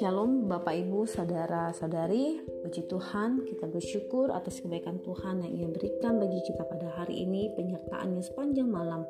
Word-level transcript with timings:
Shalom 0.00 0.48
Bapak 0.48 0.72
Ibu, 0.72 1.04
Saudara-saudari 1.04 2.40
Puji 2.64 2.88
Tuhan, 2.88 3.44
kita 3.44 3.68
bersyukur 3.68 4.32
atas 4.32 4.64
kebaikan 4.64 5.04
Tuhan 5.04 5.44
yang 5.44 5.52
ia 5.52 5.68
berikan 5.68 6.16
bagi 6.16 6.40
kita 6.48 6.64
pada 6.64 6.88
hari 6.96 7.20
ini 7.28 7.52
Penyertaannya 7.52 8.24
sepanjang 8.24 8.64
malam 8.64 9.04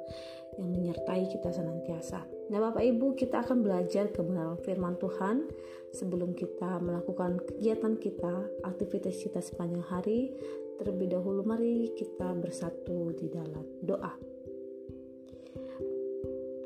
yang 0.59 0.67
menyertai 0.67 1.31
kita 1.31 1.55
senantiasa. 1.55 2.27
Nah 2.51 2.59
Bapak 2.59 2.83
Ibu, 2.83 3.15
kita 3.15 3.47
akan 3.47 3.63
belajar 3.63 4.11
kebenaran 4.11 4.59
firman 4.67 4.99
Tuhan 4.99 5.47
Sebelum 5.95 6.35
kita 6.35 6.83
melakukan 6.83 7.39
kegiatan 7.47 7.95
kita, 8.03 8.67
aktivitas 8.67 9.15
kita 9.23 9.39
sepanjang 9.39 9.87
hari. 9.87 10.35
Terlebih 10.75 11.15
dahulu 11.15 11.47
mari 11.47 11.95
kita 11.95 12.35
bersatu 12.35 13.15
di 13.15 13.31
dalam 13.31 13.63
doa 13.79 14.34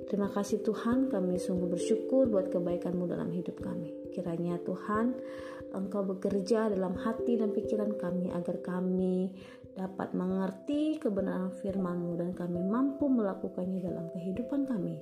Terima 0.09 0.33
kasih 0.33 0.65
Tuhan, 0.65 1.13
kami 1.13 1.37
sungguh 1.37 1.69
bersyukur 1.69 2.33
buat 2.33 2.49
kebaikan-Mu 2.49 3.05
dalam 3.13 3.29
hidup 3.29 3.61
kami. 3.61 3.93
Kiranya 4.17 4.57
Tuhan, 4.65 5.13
Engkau 5.69 6.01
bekerja 6.01 6.73
dalam 6.73 6.97
hati 6.97 7.37
dan 7.37 7.53
pikiran 7.53 7.93
kami 8.01 8.33
agar 8.33 8.65
kami 8.65 9.37
dapat 9.77 10.17
mengerti 10.17 10.97
kebenaran 10.97 11.53
firman-Mu 11.61 12.17
dan 12.17 12.33
kami 12.33 12.57
mampu 12.65 13.05
melakukannya 13.05 13.85
dalam 13.85 14.09
kehidupan 14.17 14.65
kami. 14.65 14.97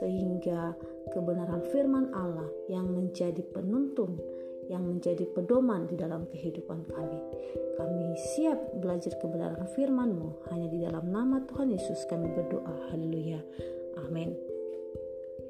Sehingga 0.00 0.72
kebenaran 1.12 1.60
firman 1.68 2.16
Allah 2.16 2.48
yang 2.72 2.88
menjadi 2.88 3.44
penuntun 3.52 4.16
yang 4.66 4.82
menjadi 4.82 5.30
pedoman 5.30 5.86
di 5.86 5.94
dalam 5.94 6.26
kehidupan 6.26 6.90
kami. 6.90 7.20
Kami 7.78 8.18
siap 8.34 8.58
belajar 8.82 9.14
kebenaran 9.20 9.62
firman-Mu 9.78 10.50
hanya 10.50 10.66
di 10.66 10.82
dalam 10.82 11.06
nama 11.06 11.38
Tuhan 11.46 11.70
Yesus 11.70 12.02
kami 12.10 12.26
berdoa. 12.34 12.90
Haleluya. 12.90 13.38
Amin. 14.02 14.45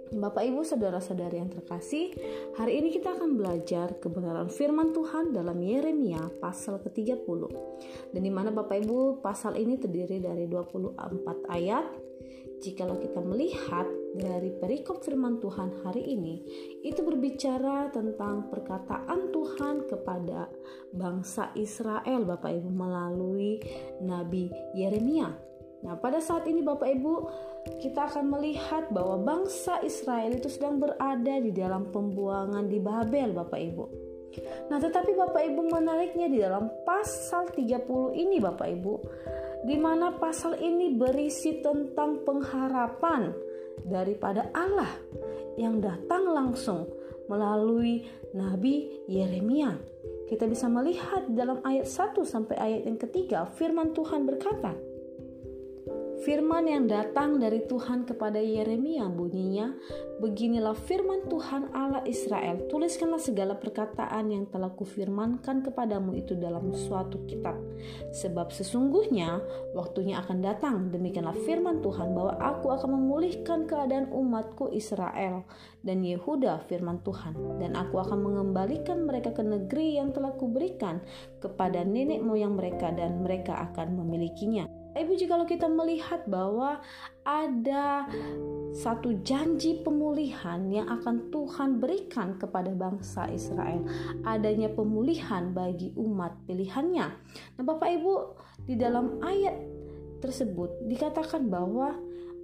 Bapak 0.07 0.47
Ibu 0.47 0.63
saudara-saudari 0.63 1.43
yang 1.43 1.51
terkasih, 1.51 2.15
hari 2.55 2.79
ini 2.79 2.95
kita 2.95 3.19
akan 3.19 3.35
belajar 3.35 3.99
kebenaran 3.99 4.47
firman 4.47 4.95
Tuhan 4.95 5.35
dalam 5.35 5.59
Yeremia 5.59 6.31
pasal 6.39 6.79
ke-30. 6.79 7.51
Dan 8.15 8.23
di 8.23 8.31
mana 8.31 8.55
Bapak 8.55 8.87
Ibu 8.87 9.19
pasal 9.19 9.59
ini 9.59 9.75
terdiri 9.75 10.23
dari 10.23 10.47
24 10.47 10.95
ayat. 11.51 11.91
Jikalau 12.63 13.03
kita 13.03 13.19
melihat 13.19 13.85
dari 14.15 14.55
perikop 14.55 15.03
firman 15.03 15.43
Tuhan 15.43 15.83
hari 15.83 16.07
ini, 16.07 16.41
itu 16.87 17.03
berbicara 17.03 17.91
tentang 17.91 18.47
perkataan 18.47 19.35
Tuhan 19.35 19.91
kepada 19.91 20.47
bangsa 20.95 21.51
Israel 21.59 22.23
Bapak 22.23 22.55
Ibu 22.55 22.71
melalui 22.71 23.59
Nabi 24.07 24.55
Yeremia. 24.73 25.35
Nah, 25.85 25.95
pada 26.01 26.23
saat 26.23 26.49
ini 26.49 26.65
Bapak 26.65 26.89
Ibu 26.89 27.13
kita 27.83 28.07
akan 28.09 28.31
melihat 28.39 28.89
bahwa 28.95 29.21
bangsa 29.21 29.83
Israel 29.83 30.39
itu 30.39 30.47
sedang 30.47 30.79
berada 30.79 31.35
di 31.43 31.51
dalam 31.51 31.91
pembuangan 31.91 32.67
di 32.71 32.79
Babel 32.79 33.35
Bapak 33.35 33.61
Ibu. 33.61 33.85
Nah, 34.69 34.79
tetapi 34.79 35.17
Bapak 35.17 35.43
Ibu 35.53 35.61
menariknya 35.73 36.29
di 36.29 36.39
dalam 36.41 36.69
pasal 36.85 37.51
30 37.51 38.15
ini 38.15 38.37
Bapak 38.39 38.69
Ibu, 38.69 38.95
di 39.65 39.77
mana 39.81 40.15
pasal 40.15 40.61
ini 40.61 40.95
berisi 40.95 41.59
tentang 41.65 42.23
pengharapan 42.23 43.33
daripada 43.83 44.49
Allah 44.53 44.93
yang 45.57 45.81
datang 45.81 46.29
langsung 46.29 46.87
melalui 47.27 48.07
Nabi 48.37 49.05
Yeremia. 49.09 49.75
Kita 50.27 50.47
bisa 50.51 50.67
melihat 50.67 51.31
dalam 51.31 51.63
ayat 51.63 51.87
1 51.87 52.19
sampai 52.27 52.57
ayat 52.59 52.83
yang 52.87 52.99
ketiga 52.99 53.47
firman 53.55 53.95
Tuhan 53.95 54.27
berkata, 54.27 54.75
Firman 56.27 56.67
yang 56.67 56.91
datang 56.91 57.39
dari 57.39 57.63
Tuhan 57.71 58.03
kepada 58.03 58.43
Yeremia 58.43 59.07
bunyinya, 59.07 59.71
Beginilah 60.17 60.75
firman 60.75 61.29
Tuhan 61.31 61.71
Allah 61.71 62.01
Israel, 62.03 62.67
tuliskanlah 62.73 63.23
segala 63.23 63.55
perkataan 63.55 64.33
yang 64.33 64.51
telah 64.51 64.73
kufirmankan 64.73 65.61
kepadamu 65.61 66.17
itu 66.19 66.35
dalam 66.35 66.75
suatu 66.75 67.21
kitab. 67.31 67.55
Sebab 68.17 68.51
sesungguhnya 68.51 69.39
waktunya 69.77 70.19
akan 70.19 70.43
datang, 70.43 70.89
demikianlah 70.89 71.37
firman 71.47 71.79
Tuhan 71.79 72.17
bahwa 72.17 72.33
aku 72.43 72.75
akan 72.75 72.97
memulihkan 72.97 73.69
keadaan 73.69 74.11
umatku 74.11 74.73
Israel 74.75 75.47
dan 75.85 76.01
Yehuda 76.01 76.65
firman 76.67 77.05
Tuhan. 77.07 77.63
Dan 77.63 77.79
aku 77.79 78.03
akan 78.03 78.19
mengembalikan 78.19 79.05
mereka 79.05 79.31
ke 79.31 79.47
negeri 79.47 80.01
yang 80.01 80.11
telah 80.11 80.35
kuberikan 80.35 81.05
kepada 81.39 81.85
nenek 81.85 82.19
moyang 82.25 82.59
mereka 82.59 82.89
dan 82.91 83.21
mereka 83.21 83.69
akan 83.69 84.01
memilikinya. 84.01 84.76
Ibu 84.97 85.13
jika 85.13 85.37
kita 85.45 85.69
melihat 85.69 86.25
bahwa 86.25 86.81
ada 87.21 88.09
satu 88.73 89.21
janji 89.21 89.85
pemulihan 89.85 90.65
yang 90.73 90.89
akan 90.89 91.29
Tuhan 91.29 91.77
berikan 91.77 92.41
kepada 92.41 92.73
bangsa 92.73 93.29
Israel, 93.29 93.85
adanya 94.25 94.73
pemulihan 94.73 95.53
bagi 95.53 95.93
umat 96.01 96.33
pilihannya. 96.49 97.07
Nah, 97.61 97.63
Bapak 97.65 97.89
Ibu, 98.01 98.13
di 98.65 98.75
dalam 98.81 99.21
ayat 99.21 99.57
tersebut 100.25 100.89
dikatakan 100.89 101.53
bahwa 101.53 101.93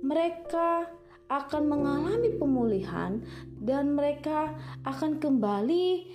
mereka 0.04 0.92
akan 1.32 1.62
mengalami 1.64 2.36
pemulihan 2.36 3.24
dan 3.56 3.96
mereka 3.96 4.52
akan 4.84 5.16
kembali 5.16 6.12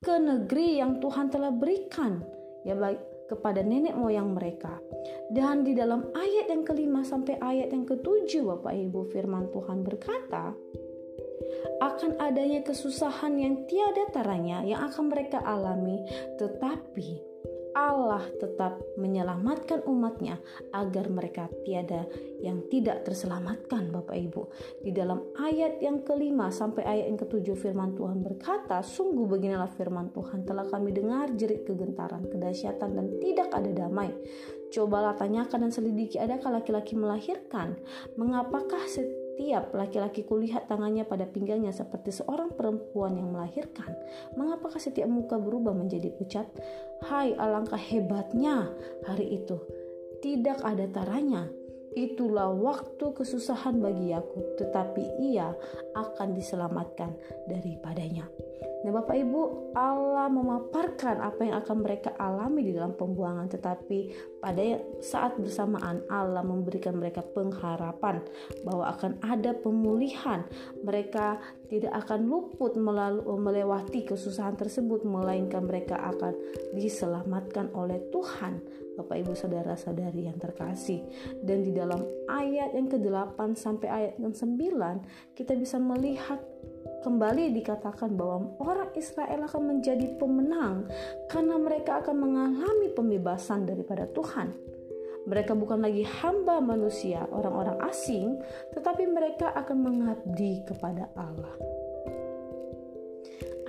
ke 0.00 0.14
negeri 0.16 0.80
yang 0.80 0.96
Tuhan 1.02 1.28
telah 1.28 1.52
berikan 1.52 2.24
ya 2.64 2.72
baik 2.72 3.15
kepada 3.26 3.62
nenek 3.62 3.94
moyang 3.98 4.32
mereka. 4.32 4.78
Dan 5.30 5.66
di 5.66 5.74
dalam 5.74 6.10
ayat 6.14 6.50
yang 6.50 6.62
kelima 6.62 7.02
sampai 7.02 7.38
ayat 7.42 7.74
yang 7.74 7.84
ketujuh 7.84 8.46
Bapak 8.46 8.74
Ibu 8.74 9.10
firman 9.10 9.50
Tuhan 9.50 9.82
berkata, 9.82 10.54
akan 11.76 12.16
adanya 12.16 12.64
kesusahan 12.64 13.36
yang 13.36 13.68
tiada 13.68 14.08
taranya 14.08 14.64
yang 14.64 14.80
akan 14.88 15.12
mereka 15.12 15.44
alami, 15.44 16.00
tetapi 16.40 17.35
Allah 17.76 18.24
tetap 18.40 18.80
menyelamatkan 18.96 19.84
umatnya 19.84 20.40
agar 20.72 21.12
mereka 21.12 21.44
tiada 21.60 22.08
yang 22.40 22.64
tidak 22.72 23.04
terselamatkan 23.04 23.92
Bapak 23.92 24.16
Ibu. 24.16 24.42
Di 24.80 24.96
dalam 24.96 25.20
ayat 25.36 25.84
yang 25.84 26.00
kelima 26.00 26.48
sampai 26.48 26.88
ayat 26.88 27.12
yang 27.12 27.20
ketujuh 27.20 27.52
firman 27.52 27.92
Tuhan 27.92 28.24
berkata, 28.24 28.80
Sungguh 28.80 29.28
beginilah 29.28 29.68
firman 29.76 30.08
Tuhan 30.16 30.48
telah 30.48 30.64
kami 30.64 30.96
dengar 30.96 31.36
jerit 31.36 31.68
kegentaran, 31.68 32.24
kedahsyatan 32.32 32.96
dan 32.96 33.06
tidak 33.20 33.52
ada 33.52 33.68
damai. 33.68 34.08
Cobalah 34.72 35.12
tanyakan 35.12 35.68
dan 35.68 35.72
selidiki 35.72 36.16
adakah 36.16 36.56
laki-laki 36.56 36.96
melahirkan? 36.96 37.76
Mengapakah 38.16 38.88
setiap 38.88 39.25
setiap 39.36 39.76
laki-laki 39.76 40.24
kulihat 40.24 40.64
tangannya 40.64 41.04
pada 41.04 41.28
pinggangnya 41.28 41.68
seperti 41.68 42.08
seorang 42.08 42.56
perempuan 42.56 43.20
yang 43.20 43.36
melahirkan. 43.36 43.92
Mengapakah 44.32 44.80
setiap 44.80 45.12
muka 45.12 45.36
berubah 45.36 45.76
menjadi 45.76 46.08
pucat? 46.16 46.48
Hai 47.04 47.36
alangkah 47.36 47.76
hebatnya 47.76 48.72
hari 49.04 49.36
itu. 49.36 49.60
Tidak 50.24 50.64
ada 50.64 50.88
taranya. 50.88 51.52
Itulah 51.92 52.48
waktu 52.48 53.12
kesusahan 53.12 53.76
bagi 53.76 54.16
Yakub, 54.16 54.56
tetapi 54.56 55.04
ia 55.20 55.52
akan 55.92 56.32
diselamatkan 56.32 57.12
daripadanya. 57.44 58.24
Nah, 58.86 58.94
Bapak 58.94 59.18
Ibu, 59.18 59.74
Allah 59.74 60.30
memaparkan 60.30 61.18
apa 61.18 61.42
yang 61.42 61.58
akan 61.58 61.76
mereka 61.82 62.14
alami 62.22 62.70
di 62.70 62.72
dalam 62.76 62.94
pembuangan, 62.94 63.50
tetapi 63.50 64.14
pada 64.38 64.62
saat 65.02 65.34
bersamaan 65.42 66.06
Allah 66.06 66.46
memberikan 66.46 66.94
mereka 66.94 67.26
pengharapan 67.26 68.22
bahwa 68.62 68.86
akan 68.94 69.18
ada 69.26 69.58
pemulihan. 69.58 70.46
Mereka 70.86 71.26
tidak 71.66 72.06
akan 72.06 72.30
luput 72.30 72.78
melalui 72.78 73.26
melewati 73.42 74.06
kesusahan 74.06 74.54
tersebut, 74.54 75.02
melainkan 75.02 75.66
mereka 75.66 75.98
akan 76.14 76.38
diselamatkan 76.78 77.74
oleh 77.74 77.98
Tuhan. 78.14 78.62
Bapak 78.96 79.18
Ibu 79.18 79.36
saudara-saudari 79.36 80.30
yang 80.30 80.40
terkasih. 80.40 81.04
Dan 81.44 81.66
di 81.66 81.74
dalam 81.74 82.00
ayat 82.30 82.72
yang 82.72 82.88
ke-8 82.88 83.58
sampai 83.58 83.88
ayat 83.90 84.14
yang 84.16 84.32
9 84.32 85.36
kita 85.36 85.52
bisa 85.52 85.76
melihat 85.76 86.40
kembali 87.00 87.52
dikatakan 87.56 88.14
bahwa 88.14 88.56
orang 88.60 88.90
Israel 88.96 89.44
akan 89.48 89.62
menjadi 89.76 90.16
pemenang 90.16 90.88
karena 91.28 91.56
mereka 91.56 92.00
akan 92.04 92.16
mengalami 92.16 92.88
pembebasan 92.92 93.68
daripada 93.68 94.08
Tuhan. 94.10 94.52
Mereka 95.26 95.58
bukan 95.58 95.82
lagi 95.82 96.06
hamba 96.22 96.62
manusia, 96.62 97.26
orang-orang 97.34 97.82
asing, 97.90 98.38
tetapi 98.70 99.10
mereka 99.10 99.50
akan 99.58 99.78
mengabdi 99.82 100.62
kepada 100.62 101.10
Allah 101.18 101.85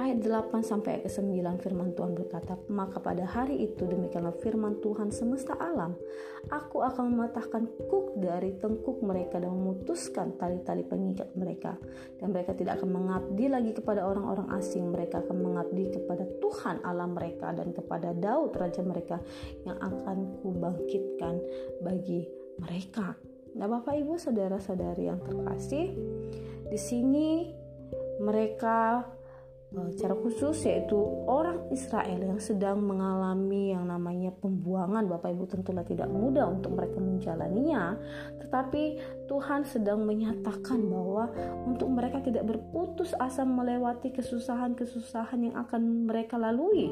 ayat 0.07 0.23
8 0.23 0.63
sampai 0.63 1.03
ayat 1.03 1.11
9 1.11 1.59
firman 1.59 1.91
Tuhan 1.91 2.15
berkata, 2.15 2.55
"Maka 2.71 3.03
pada 3.03 3.27
hari 3.27 3.59
itu 3.67 3.83
demikianlah 3.83 4.31
firman 4.39 4.79
Tuhan 4.79 5.11
semesta 5.11 5.59
alam, 5.59 5.99
aku 6.47 6.79
akan 6.79 7.11
mematahkan 7.11 7.67
kuk 7.91 8.15
dari 8.15 8.55
tengkuk 8.55 9.03
mereka 9.03 9.43
dan 9.43 9.51
memutuskan 9.51 10.39
tali-tali 10.39 10.87
pengikat 10.87 11.27
mereka, 11.35 11.75
dan 12.23 12.31
mereka 12.31 12.55
tidak 12.55 12.79
akan 12.79 12.89
mengabdi 12.95 13.51
lagi 13.51 13.71
kepada 13.75 14.07
orang-orang 14.07 14.47
asing, 14.55 14.87
mereka 14.87 15.19
akan 15.19 15.43
mengabdi 15.43 15.91
kepada 15.91 16.23
Tuhan 16.39 16.79
Allah 16.87 17.09
mereka 17.11 17.51
dan 17.51 17.75
kepada 17.75 18.15
Daud 18.15 18.55
raja 18.55 18.79
mereka 18.79 19.19
yang 19.67 19.75
akan 19.83 20.39
kubangkitkan 20.39 21.43
bagi 21.83 22.23
mereka." 22.63 23.19
Nah, 23.57 23.67
Bapak 23.67 23.97
Ibu 23.97 24.15
saudara-saudari 24.15 25.09
yang 25.09 25.19
terkasih, 25.19 25.91
di 26.69 26.79
sini 26.79 27.49
mereka 28.21 29.05
secara 29.67 30.15
khusus 30.15 30.63
yaitu 30.63 30.95
orang 31.27 31.67
Israel 31.75 32.23
yang 32.23 32.39
sedang 32.39 32.79
mengalami 32.79 33.75
yang 33.75 33.83
namanya 33.91 34.31
pembuangan 34.39 35.11
Bapak 35.11 35.35
Ibu 35.35 35.43
tentulah 35.43 35.83
tidak 35.83 36.07
mudah 36.07 36.47
untuk 36.47 36.71
mereka 36.71 36.97
menjalaninya. 37.03 37.99
Tetapi 38.39 38.83
Tuhan 39.27 39.67
sedang 39.67 40.07
menyatakan 40.07 40.79
bahwa 40.87 41.27
untuk 41.67 41.91
mereka 41.91 42.23
tidak 42.23 42.47
berputus 42.47 43.11
asa 43.19 43.43
melewati 43.43 44.15
kesusahan-kesusahan 44.15 45.51
yang 45.51 45.55
akan 45.59 46.07
mereka 46.07 46.39
lalui 46.39 46.87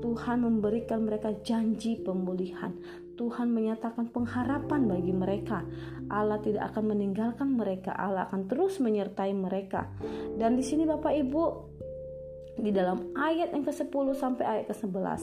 Tuhan 0.00 0.42
memberikan 0.42 1.04
mereka 1.04 1.36
janji 1.44 2.00
pemulihan. 2.00 2.72
Tuhan 3.20 3.52
menyatakan 3.52 4.08
pengharapan 4.08 4.88
bagi 4.88 5.12
mereka. 5.12 5.60
Allah 6.08 6.40
tidak 6.40 6.72
akan 6.72 6.96
meninggalkan 6.96 7.52
mereka 7.52 7.92
Allah 7.92 8.24
akan 8.26 8.48
terus 8.48 8.80
menyertai 8.80 9.36
mereka. 9.36 9.92
Dan 10.40 10.56
di 10.56 10.64
sini 10.64 10.88
Bapak 10.88 11.12
Ibu 11.12 11.69
di 12.58 12.74
dalam 12.74 13.14
ayat 13.14 13.54
yang 13.54 13.62
ke-10 13.62 14.06
sampai 14.18 14.44
ayat 14.44 14.64
ke-11 14.74 15.22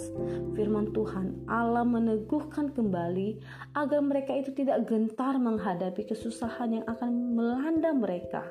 firman 0.56 0.90
Tuhan 0.96 1.48
Allah 1.52 1.84
meneguhkan 1.84 2.72
kembali 2.72 3.40
agar 3.76 4.00
mereka 4.00 4.32
itu 4.32 4.56
tidak 4.56 4.88
gentar 4.88 5.36
menghadapi 5.36 6.08
kesusahan 6.08 6.82
yang 6.82 6.86
akan 6.88 7.36
melanda 7.36 7.92
mereka 7.92 8.48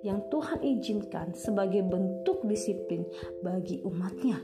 yang 0.00 0.24
Tuhan 0.32 0.64
izinkan 0.64 1.36
sebagai 1.36 1.84
bentuk 1.84 2.40
disiplin 2.48 3.04
bagi 3.44 3.84
umatnya 3.84 4.40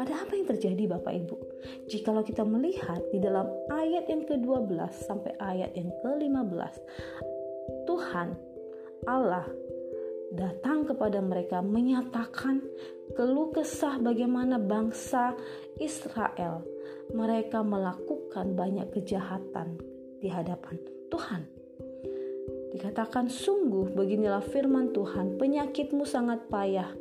ada 0.00 0.16
apa 0.16 0.32
yang 0.32 0.48
terjadi 0.48 0.96
Bapak 0.96 1.12
Ibu? 1.12 1.36
Jikalau 1.92 2.24
kita 2.24 2.40
melihat 2.40 3.04
di 3.12 3.20
dalam 3.20 3.52
ayat 3.68 4.08
yang 4.08 4.24
ke-12 4.24 4.72
sampai 5.04 5.36
ayat 5.36 5.76
yang 5.76 5.92
ke-15 6.00 6.74
Tuhan 7.84 8.32
Allah 9.04 9.44
datang 10.30 10.86
kepada 10.86 11.18
mereka 11.18 11.58
menyatakan 11.58 12.62
keluh 13.18 13.50
kesah 13.50 13.98
bagaimana 13.98 14.62
bangsa 14.62 15.34
Israel 15.82 16.62
mereka 17.10 17.66
melakukan 17.66 18.54
banyak 18.54 18.94
kejahatan 18.94 19.78
di 20.22 20.30
hadapan 20.30 20.78
Tuhan. 21.10 21.42
Dikatakan 22.70 23.26
sungguh 23.26 23.90
beginilah 23.98 24.46
firman 24.46 24.94
Tuhan, 24.94 25.34
penyakitmu 25.34 26.06
sangat 26.06 26.46
payah 26.46 26.94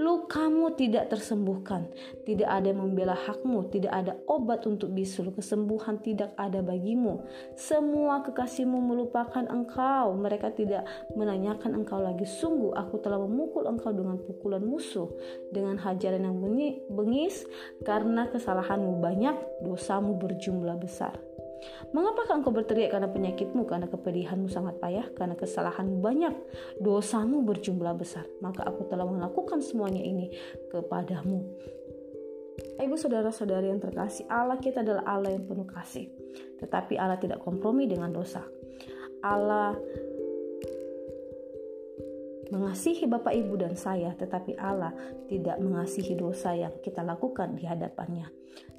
Lukamu 0.00 0.74
tidak 0.74 1.12
tersembuhkan, 1.12 1.88
tidak 2.24 2.48
ada 2.48 2.72
yang 2.72 2.80
membela 2.82 3.12
hakmu, 3.14 3.68
tidak 3.68 3.92
ada 3.92 4.12
obat 4.26 4.64
untuk 4.64 4.90
bisul, 4.90 5.30
kesembuhan 5.30 6.00
tidak 6.00 6.32
ada 6.34 6.64
bagimu. 6.64 7.22
Semua 7.54 8.24
kekasihmu 8.24 8.80
melupakan 8.80 9.44
engkau, 9.46 10.16
mereka 10.16 10.50
tidak 10.50 10.88
menanyakan 11.14 11.84
engkau 11.84 12.00
lagi. 12.00 12.24
Sungguh 12.24 12.74
aku 12.74 12.98
telah 12.98 13.20
memukul 13.20 13.68
engkau 13.68 13.94
dengan 13.94 14.18
pukulan 14.18 14.64
musuh, 14.64 15.10
dengan 15.52 15.76
hajaran 15.78 16.26
yang 16.26 16.36
bengis, 16.88 17.44
karena 17.84 18.26
kesalahanmu 18.32 18.98
banyak, 18.98 19.36
dosamu 19.62 20.16
berjumlah 20.16 20.76
besar. 20.80 21.29
Mengapakah 21.92 22.40
engkau 22.40 22.52
berteriak 22.54 22.94
karena 22.94 23.08
penyakitmu, 23.10 23.66
karena 23.68 23.86
kepedihanmu 23.90 24.48
sangat 24.48 24.78
payah, 24.78 25.06
karena 25.12 25.34
kesalahanmu 25.36 26.00
banyak, 26.00 26.34
dosamu 26.80 27.44
berjumlah 27.44 27.94
besar. 27.98 28.24
Maka 28.40 28.64
aku 28.64 28.88
telah 28.88 29.04
melakukan 29.04 29.60
semuanya 29.60 30.00
ini 30.00 30.32
kepadamu. 30.72 31.44
Ibu 32.80 32.96
saudara-saudari 32.96 33.68
yang 33.68 33.80
terkasih, 33.80 34.24
Allah 34.28 34.56
kita 34.56 34.80
adalah 34.80 35.04
Allah 35.04 35.36
yang 35.36 35.44
penuh 35.44 35.68
kasih. 35.68 36.08
Tetapi 36.60 36.96
Allah 36.96 37.20
tidak 37.20 37.40
kompromi 37.44 37.88
dengan 37.88 38.12
dosa. 38.12 38.44
Allah 39.20 39.76
mengasihi 42.50 43.06
Bapak 43.06 43.32
Ibu 43.32 43.62
dan 43.62 43.74
saya, 43.78 44.12
tetapi 44.18 44.58
Allah 44.58 44.92
tidak 45.30 45.56
mengasihi 45.62 46.18
dosa 46.18 46.54
yang 46.54 46.74
kita 46.82 47.00
lakukan 47.06 47.54
di 47.54 47.64
hadapannya. 47.64 48.28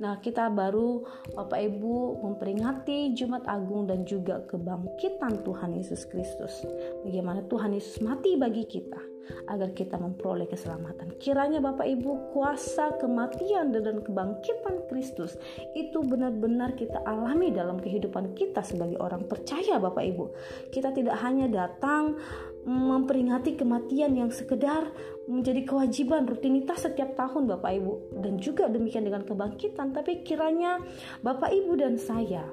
Nah, 0.04 0.20
kita 0.20 0.52
baru 0.52 1.08
Bapak 1.32 1.60
Ibu 1.60 2.20
memperingati 2.22 3.16
Jumat 3.16 3.48
Agung 3.48 3.88
dan 3.88 4.04
juga 4.04 4.44
kebangkitan 4.50 5.46
Tuhan 5.48 5.78
Yesus 5.78 6.04
Kristus. 6.10 6.68
Bagaimana 7.08 7.46
Tuhan 7.48 7.72
Yesus 7.72 8.04
mati 8.04 8.36
bagi 8.36 8.68
kita 8.68 9.12
agar 9.48 9.72
kita 9.72 9.96
memperoleh 9.96 10.50
keselamatan. 10.50 11.16
Kiranya 11.22 11.62
Bapak 11.62 11.88
Ibu 11.88 12.34
kuasa 12.36 12.98
kematian 13.00 13.72
dan 13.72 14.02
kebangkitan 14.02 14.90
Kristus 14.90 15.38
itu 15.78 16.02
benar-benar 16.04 16.76
kita 16.76 17.00
alami 17.06 17.54
dalam 17.54 17.80
kehidupan 17.80 18.34
kita 18.36 18.66
sebagai 18.66 19.00
orang 19.00 19.26
percaya 19.30 19.78
Bapak 19.78 20.04
Ibu. 20.04 20.26
Kita 20.74 20.92
tidak 20.92 21.16
hanya 21.22 21.48
datang 21.48 22.18
memperingati 22.66 23.58
kematian 23.58 24.14
yang 24.14 24.30
sekedar 24.30 24.94
menjadi 25.26 25.66
kewajiban 25.66 26.28
rutinitas 26.30 26.86
setiap 26.86 27.18
tahun 27.18 27.50
Bapak 27.58 27.72
Ibu. 27.82 27.94
Dan 28.22 28.38
juga 28.38 28.70
demikian 28.70 29.06
dengan 29.08 29.26
kebangkitan 29.26 29.94
tapi 29.94 30.22
kiranya 30.22 30.82
Bapak 31.26 31.50
Ibu 31.54 31.74
dan 31.78 31.96
saya 31.98 32.46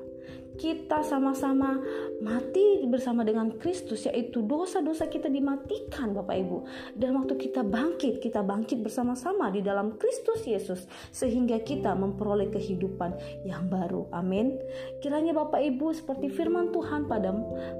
kita 0.59 1.07
sama-sama 1.07 1.79
mati 2.19 2.83
bersama 2.91 3.23
dengan 3.23 3.55
Kristus 3.63 4.11
yaitu 4.11 4.43
dosa-dosa 4.43 5.07
kita 5.07 5.31
dimatikan 5.31 6.11
Bapak 6.11 6.35
Ibu. 6.35 6.59
Dan 6.99 7.15
waktu 7.15 7.39
kita 7.39 7.63
bangkit 7.63 8.19
kita 8.19 8.43
bangkit 8.43 8.83
bersama-sama 8.83 9.55
di 9.55 9.63
dalam 9.63 9.95
Kristus 9.97 10.43
Yesus 10.43 10.85
sehingga 11.15 11.63
kita 11.63 11.95
memperoleh 11.95 12.51
kehidupan 12.51 13.15
yang 13.47 13.71
baru. 13.71 14.11
Amin. 14.11 14.59
Kiranya 14.99 15.31
Bapak 15.33 15.63
Ibu 15.63 15.95
seperti 15.95 16.27
firman 16.35 16.75
Tuhan 16.75 17.07
pada 17.07 17.31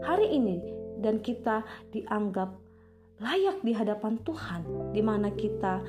hari 0.07 0.39
ini 0.39 0.78
dan 0.99 1.23
kita 1.23 1.63
dianggap 1.95 2.55
layak 3.19 3.59
di 3.67 3.73
hadapan 3.75 4.19
Tuhan, 4.23 4.93
di 4.95 5.03
mana 5.03 5.31
kita 5.35 5.83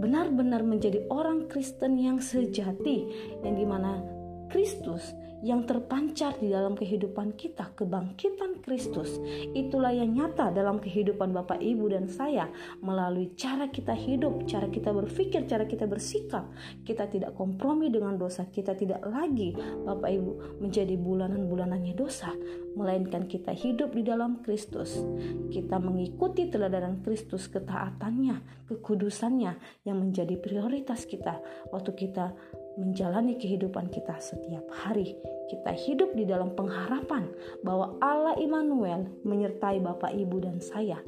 benar-benar 0.00 0.64
menjadi 0.64 1.04
orang 1.12 1.48
Kristen 1.48 2.00
yang 2.00 2.20
sejati, 2.20 3.04
yang 3.44 3.56
di 3.56 3.66
mana 3.68 4.00
Kristus 4.48 5.12
yang 5.40 5.64
terpancar 5.64 6.36
di 6.36 6.52
dalam 6.52 6.76
kehidupan 6.76 7.36
kita, 7.36 7.72
kebangkitan 7.72 8.60
Kristus. 8.60 9.16
Itulah 9.56 9.92
yang 9.92 10.12
nyata 10.12 10.52
dalam 10.52 10.78
kehidupan 10.78 11.32
Bapak 11.32 11.60
Ibu 11.60 11.96
dan 11.96 12.06
saya 12.08 12.48
melalui 12.84 13.32
cara 13.36 13.72
kita 13.72 13.96
hidup, 13.96 14.44
cara 14.44 14.68
kita 14.68 14.92
berpikir, 14.92 15.48
cara 15.48 15.64
kita 15.64 15.88
bersikap. 15.88 16.44
Kita 16.84 17.08
tidak 17.08 17.32
kompromi 17.36 17.88
dengan 17.88 18.20
dosa, 18.20 18.44
kita 18.48 18.76
tidak 18.76 19.00
lagi 19.08 19.56
Bapak 19.56 20.10
Ibu 20.12 20.32
menjadi 20.60 20.94
bulanan-bulanannya 21.00 21.96
dosa, 21.96 22.32
melainkan 22.76 23.24
kita 23.24 23.56
hidup 23.56 23.96
di 23.96 24.04
dalam 24.04 24.44
Kristus. 24.44 25.00
Kita 25.48 25.80
mengikuti 25.80 26.52
teladanan 26.52 27.00
Kristus, 27.00 27.48
ketaatannya, 27.48 28.68
kekudusannya 28.68 29.82
yang 29.88 29.96
menjadi 29.98 30.36
prioritas 30.36 31.08
kita 31.08 31.40
waktu 31.72 31.90
kita 31.96 32.36
menjalani 32.78 33.34
kehidupan 33.38 33.90
kita 33.90 34.18
setiap 34.22 34.66
hari. 34.70 35.18
Kita 35.50 35.74
hidup 35.74 36.14
di 36.14 36.22
dalam 36.26 36.54
pengharapan 36.54 37.26
bahwa 37.66 37.98
Allah 37.98 38.38
Immanuel 38.38 39.10
menyertai 39.26 39.82
Bapak, 39.82 40.14
Ibu, 40.14 40.46
dan 40.46 40.62
saya. 40.62 41.02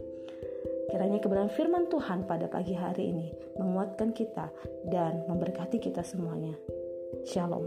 Kiranya 0.90 1.22
kebenaran 1.22 1.54
firman 1.54 1.88
Tuhan 1.88 2.28
pada 2.28 2.50
pagi 2.50 2.76
hari 2.76 3.14
ini 3.14 3.32
menguatkan 3.56 4.12
kita 4.12 4.50
dan 4.90 5.24
memberkati 5.30 5.78
kita 5.80 6.04
semuanya. 6.04 6.52
Shalom. 7.24 7.64